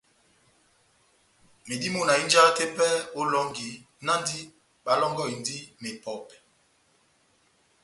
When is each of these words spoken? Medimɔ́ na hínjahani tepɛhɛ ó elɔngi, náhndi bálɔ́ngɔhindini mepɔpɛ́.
Medimɔ́ 1.67 2.03
na 2.07 2.13
hínjahani 2.19 2.53
tepɛhɛ 2.57 2.97
ó 3.19 3.21
elɔngi, 3.27 3.67
náhndi 4.05 4.37
bálɔ́ngɔhindini 4.85 5.69
mepɔpɛ́. 5.81 6.37